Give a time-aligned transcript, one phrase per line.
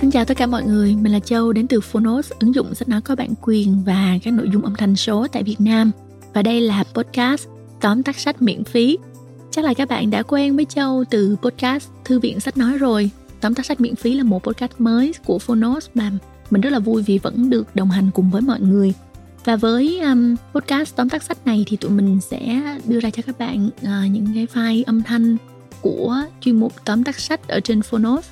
[0.00, 2.88] Xin chào tất cả mọi người, mình là Châu đến từ Phonos, ứng dụng sách
[2.88, 5.90] nói có bản quyền và các nội dung âm thanh số tại Việt Nam.
[6.34, 7.48] Và đây là podcast
[7.80, 8.98] tóm tắt sách miễn phí.
[9.50, 13.10] Chắc là các bạn đã quen với Châu từ podcast Thư viện sách nói rồi.
[13.40, 16.10] Tóm tắt sách miễn phí là một podcast mới của Phonos mà
[16.50, 18.92] mình rất là vui vì vẫn được đồng hành cùng với mọi người.
[19.44, 23.22] Và với um, podcast tóm tắt sách này thì tụi mình sẽ đưa ra cho
[23.26, 25.36] các bạn uh, những cái file âm thanh
[25.80, 28.24] của chuyên mục tóm tắt sách ở trên Phonos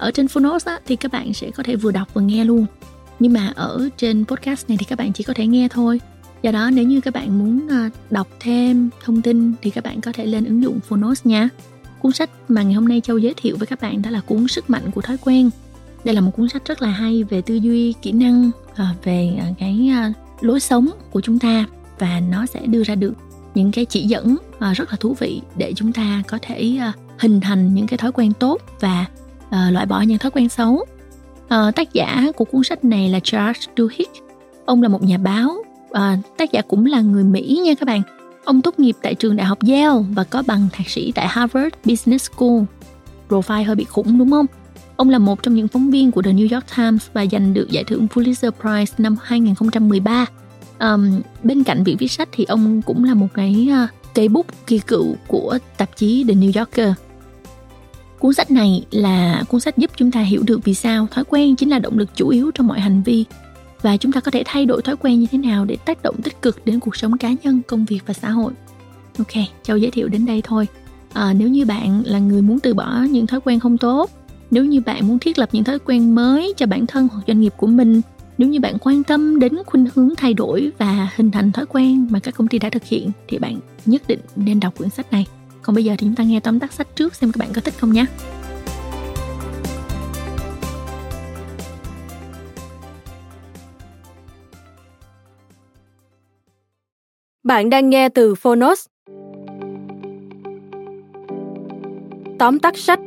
[0.00, 2.66] ở trên Phonos á, thì các bạn sẽ có thể vừa đọc vừa nghe luôn.
[3.18, 6.00] Nhưng mà ở trên podcast này thì các bạn chỉ có thể nghe thôi.
[6.42, 10.00] Do đó nếu như các bạn muốn à, đọc thêm thông tin thì các bạn
[10.00, 11.48] có thể lên ứng dụng Phonos nha.
[11.98, 14.48] Cuốn sách mà ngày hôm nay châu giới thiệu với các bạn đó là cuốn
[14.48, 15.50] sức mạnh của thói quen.
[16.04, 19.36] Đây là một cuốn sách rất là hay về tư duy kỹ năng à, về
[19.40, 19.90] à, cái
[20.40, 21.64] lối sống của chúng ta.
[21.98, 23.14] Và nó sẽ đưa ra được
[23.54, 24.36] những cái chỉ dẫn
[24.74, 26.78] rất là thú vị để chúng ta có thể
[27.18, 29.06] hình thành những cái thói quen tốt và
[29.50, 30.86] uh, loại bỏ những thói quen xấu.
[31.44, 34.10] Uh, tác giả của cuốn sách này là Charles Duhigg.
[34.64, 35.48] Ông là một nhà báo.
[35.90, 38.02] Uh, tác giả cũng là người Mỹ nha các bạn.
[38.44, 41.74] Ông tốt nghiệp tại trường đại học Yale và có bằng thạc sĩ tại Harvard
[41.84, 42.62] Business School.
[43.28, 44.46] Profile hơi bị khủng đúng không?
[44.96, 47.70] Ông là một trong những phóng viên của The New York Times và giành được
[47.70, 50.26] giải thưởng Pulitzer Prize năm 2013.
[50.80, 54.46] Um, bên cạnh việc viết sách thì ông cũng là một cái uh, cây bút
[54.66, 56.92] kỳ cựu của tạp chí The New Yorker.
[58.20, 61.56] Cuốn sách này là cuốn sách giúp chúng ta hiểu được vì sao thói quen
[61.56, 63.24] chính là động lực chủ yếu trong mọi hành vi
[63.82, 66.22] và chúng ta có thể thay đổi thói quen như thế nào để tác động
[66.22, 68.52] tích cực đến cuộc sống cá nhân, công việc và xã hội.
[69.18, 70.66] Ok, Châu giới thiệu đến đây thôi.
[71.12, 74.10] À, nếu như bạn là người muốn từ bỏ những thói quen không tốt,
[74.50, 77.40] nếu như bạn muốn thiết lập những thói quen mới cho bản thân hoặc doanh
[77.40, 78.00] nghiệp của mình,
[78.38, 82.06] nếu như bạn quan tâm đến khuynh hướng thay đổi và hình thành thói quen
[82.10, 85.12] mà các công ty đã thực hiện thì bạn nhất định nên đọc quyển sách
[85.12, 85.26] này.
[85.62, 87.60] Còn bây giờ thì chúng ta nghe tóm tắt sách trước xem các bạn có
[87.60, 88.06] thích không nhé.
[97.42, 98.86] Bạn đang nghe từ Phonos.
[102.38, 103.00] Tóm tắt sách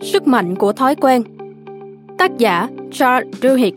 [0.00, 1.22] Sức mạnh của thói quen
[2.18, 3.76] Tác giả Charles Duhigg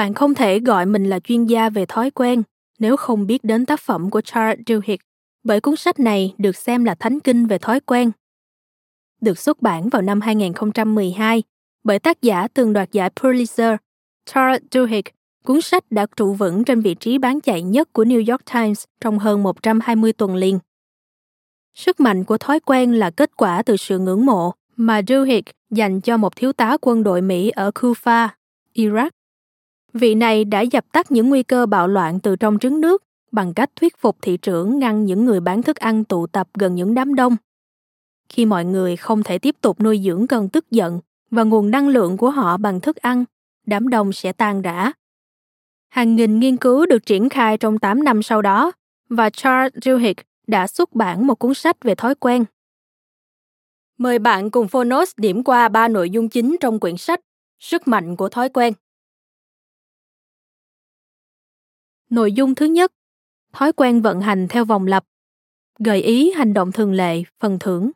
[0.00, 2.42] Bạn không thể gọi mình là chuyên gia về thói quen
[2.78, 4.98] nếu không biết đến tác phẩm của Charles Duhigg,
[5.44, 8.10] bởi cuốn sách này được xem là thánh kinh về thói quen.
[9.20, 11.42] Được xuất bản vào năm 2012
[11.84, 13.76] bởi tác giả từng đoạt giải Pulitzer,
[14.26, 15.04] Charles Duhigg,
[15.44, 18.84] cuốn sách đã trụ vững trên vị trí bán chạy nhất của New York Times
[19.00, 20.58] trong hơn 120 tuần liền.
[21.74, 26.00] Sức mạnh của thói quen là kết quả từ sự ngưỡng mộ mà Duhigg dành
[26.00, 28.28] cho một thiếu tá quân đội Mỹ ở Kufa,
[28.74, 29.10] Iraq
[29.92, 33.02] Vị này đã dập tắt những nguy cơ bạo loạn từ trong trứng nước
[33.32, 36.74] bằng cách thuyết phục thị trưởng ngăn những người bán thức ăn tụ tập gần
[36.74, 37.36] những đám đông.
[38.28, 41.00] Khi mọi người không thể tiếp tục nuôi dưỡng cơn tức giận
[41.30, 43.24] và nguồn năng lượng của họ bằng thức ăn,
[43.66, 44.92] đám đông sẽ tan rã.
[45.88, 48.72] Hàng nghìn nghiên cứu được triển khai trong 8 năm sau đó
[49.08, 52.44] và Charles Duhigg đã xuất bản một cuốn sách về thói quen.
[53.98, 57.20] Mời bạn cùng Phonos điểm qua ba nội dung chính trong quyển sách
[57.58, 58.72] Sức mạnh của thói quen.
[62.10, 62.92] Nội dung thứ nhất,
[63.52, 65.04] thói quen vận hành theo vòng lặp.
[65.78, 67.90] Gợi ý hành động thường lệ, phần thưởng.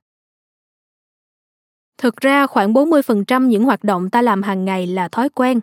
[1.98, 5.60] Thực ra khoảng 40% những hoạt động ta làm hàng ngày là thói quen.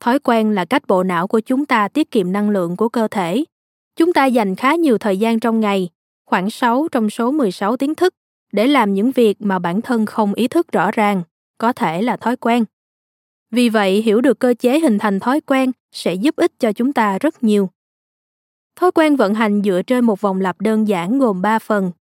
[0.00, 3.08] Thói quen là cách bộ não của chúng ta tiết kiệm năng lượng của cơ
[3.08, 3.44] thể.
[3.96, 5.88] Chúng ta dành khá nhiều thời gian trong ngày,
[6.24, 8.14] khoảng 6 trong số 16 tiếng thức,
[8.52, 11.22] để làm những việc mà bản thân không ý thức rõ ràng,
[11.58, 12.64] có thể là thói quen.
[13.50, 16.92] Vì vậy, hiểu được cơ chế hình thành thói quen sẽ giúp ích cho chúng
[16.92, 17.70] ta rất nhiều.
[18.76, 21.92] Thói quen vận hành dựa trên một vòng lặp đơn giản gồm 3 phần.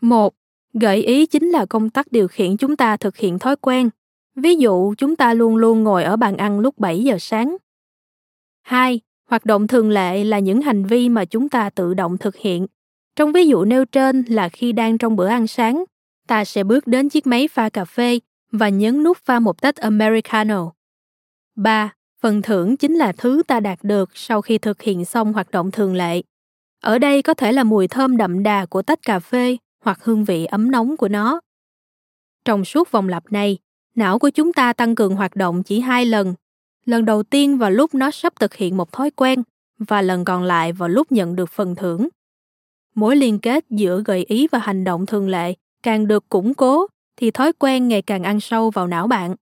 [0.00, 0.34] 1.
[0.72, 3.90] Gợi ý chính là công tắc điều khiển chúng ta thực hiện thói quen.
[4.34, 7.56] Ví dụ, chúng ta luôn luôn ngồi ở bàn ăn lúc 7 giờ sáng.
[8.62, 9.00] 2.
[9.28, 12.66] Hoạt động thường lệ là những hành vi mà chúng ta tự động thực hiện.
[13.16, 15.84] Trong ví dụ nêu trên là khi đang trong bữa ăn sáng,
[16.26, 18.20] ta sẽ bước đến chiếc máy pha cà phê
[18.52, 20.72] và nhấn nút pha một tách Americano.
[21.56, 21.94] 3.
[22.22, 25.70] Phần thưởng chính là thứ ta đạt được sau khi thực hiện xong hoạt động
[25.70, 26.22] thường lệ.
[26.82, 30.24] Ở đây có thể là mùi thơm đậm đà của tách cà phê hoặc hương
[30.24, 31.40] vị ấm nóng của nó.
[32.44, 33.58] Trong suốt vòng lặp này,
[33.94, 36.34] não của chúng ta tăng cường hoạt động chỉ hai lần.
[36.84, 39.42] Lần đầu tiên vào lúc nó sắp thực hiện một thói quen
[39.78, 42.08] và lần còn lại vào lúc nhận được phần thưởng.
[42.94, 46.86] Mối liên kết giữa gợi ý và hành động thường lệ càng được củng cố
[47.16, 49.34] thì thói quen ngày càng ăn sâu vào não bạn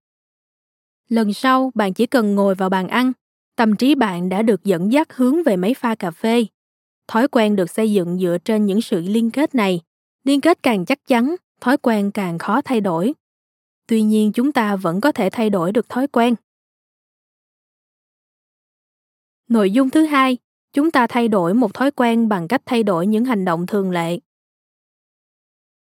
[1.11, 3.13] lần sau, bạn chỉ cần ngồi vào bàn ăn.
[3.57, 6.47] Tâm trí bạn đã được dẫn dắt hướng về máy pha cà phê.
[7.09, 9.81] Thói quen được xây dựng dựa trên những sự liên kết này.
[10.25, 13.15] Liên kết càng chắc chắn, thói quen càng khó thay đổi.
[13.87, 16.35] Tuy nhiên, chúng ta vẫn có thể thay đổi được thói quen.
[19.49, 20.39] Nội dung thứ hai,
[20.73, 23.91] chúng ta thay đổi một thói quen bằng cách thay đổi những hành động thường
[23.91, 24.19] lệ.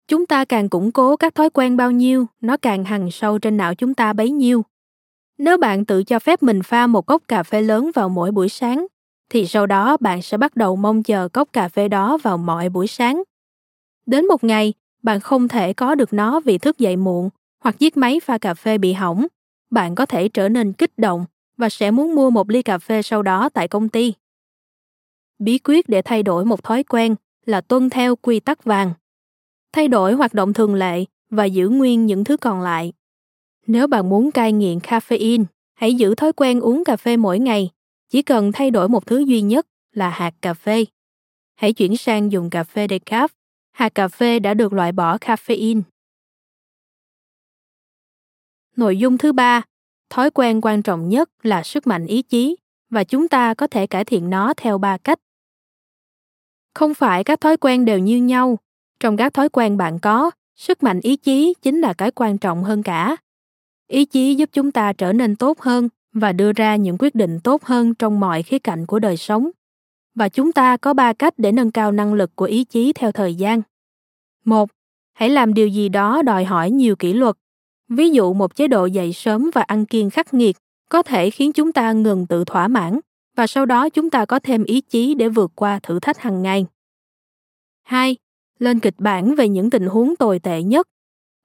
[0.08, 3.58] Chúng ta càng củng cố các thói quen bao nhiêu, nó càng hằn sâu trên
[3.58, 4.64] não chúng ta bấy nhiêu
[5.38, 8.50] nếu bạn tự cho phép mình pha một cốc cà phê lớn vào mỗi buổi
[8.50, 8.88] sáng,
[9.30, 12.70] thì sau đó bạn sẽ bắt đầu mong chờ cốc cà phê đó vào mọi
[12.70, 13.24] buổi sáng.
[14.06, 17.30] Đến một ngày, bạn không thể có được nó vì thức dậy muộn
[17.64, 19.28] hoặc chiếc máy pha cà phê bị hỏng.
[19.70, 21.26] Bạn có thể trở nên kích động
[21.58, 24.14] và sẽ muốn mua một ly cà phê sau đó tại công ty.
[25.40, 27.16] Bí quyết để thay đổi một thói quen
[27.46, 28.94] là tuân theo quy tắc vàng.
[29.72, 32.94] Thay đổi hoạt động thường lệ và giữ nguyên những thứ còn lại
[33.68, 37.70] nếu bạn muốn cai nghiện caffeine, hãy giữ thói quen uống cà phê mỗi ngày.
[38.10, 40.86] Chỉ cần thay đổi một thứ duy nhất là hạt cà phê.
[41.56, 43.28] Hãy chuyển sang dùng cà phê decaf.
[43.72, 45.82] Hạt cà phê đã được loại bỏ caffeine.
[48.76, 49.62] Nội dung thứ ba,
[50.10, 52.56] thói quen quan trọng nhất là sức mạnh ý chí,
[52.90, 55.20] và chúng ta có thể cải thiện nó theo ba cách.
[56.74, 58.58] Không phải các thói quen đều như nhau.
[59.00, 62.64] Trong các thói quen bạn có, sức mạnh ý chí chính là cái quan trọng
[62.64, 63.16] hơn cả
[63.88, 67.40] ý chí giúp chúng ta trở nên tốt hơn và đưa ra những quyết định
[67.44, 69.50] tốt hơn trong mọi khía cạnh của đời sống
[70.16, 73.12] và chúng ta có ba cách để nâng cao năng lực của ý chí theo
[73.12, 73.62] thời gian
[74.46, 74.70] một,
[75.14, 77.36] hãy làm điều gì đó đòi hỏi nhiều kỷ luật
[77.90, 80.58] ví dụ một chế độ dậy sớm và ăn kiêng khắc nghiệt
[80.90, 83.00] có thể khiến chúng ta ngừng tự thỏa mãn
[83.36, 86.42] và sau đó chúng ta có thêm ý chí để vượt qua thử thách hàng
[86.42, 86.66] ngày.
[87.84, 88.16] 2.
[88.60, 90.88] Lên kịch bản về những tình huống tồi tệ nhất.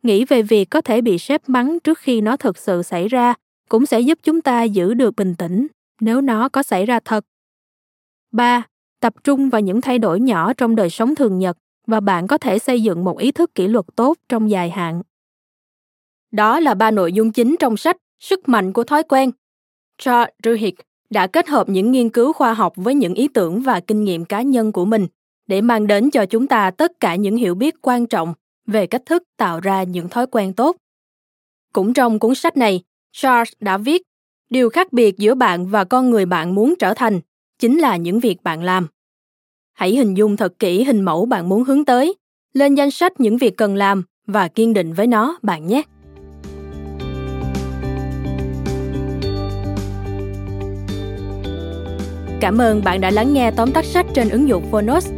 [0.08, 3.34] Nghĩ về việc có thể bị sếp mắng trước khi nó thực sự xảy ra,
[3.68, 5.66] cũng sẽ giúp chúng ta giữ được bình tĩnh,
[6.00, 7.24] nếu nó có xảy ra thật.
[8.32, 8.62] 3.
[9.00, 12.38] Tập trung vào những thay đổi nhỏ trong đời sống thường nhật, và bạn có
[12.38, 15.02] thể xây dựng một ý thức kỷ luật tốt trong dài hạn.
[16.30, 19.30] Đó là ba nội dung chính trong sách Sức mạnh của thói quen.
[19.98, 20.76] Charles Duhigg
[21.10, 24.24] đã kết hợp những nghiên cứu khoa học với những ý tưởng và kinh nghiệm
[24.24, 25.06] cá nhân của mình
[25.46, 28.34] để mang đến cho chúng ta tất cả những hiểu biết quan trọng
[28.68, 30.76] về cách thức tạo ra những thói quen tốt.
[31.72, 32.82] Cũng trong cuốn sách này,
[33.12, 34.02] Charles đã viết,
[34.50, 37.20] điều khác biệt giữa bạn và con người bạn muốn trở thành
[37.58, 38.86] chính là những việc bạn làm.
[39.72, 42.14] Hãy hình dung thật kỹ hình mẫu bạn muốn hướng tới,
[42.52, 45.82] lên danh sách những việc cần làm và kiên định với nó bạn nhé.
[52.40, 55.17] Cảm ơn bạn đã lắng nghe tóm tắt sách trên ứng dụng Phonos.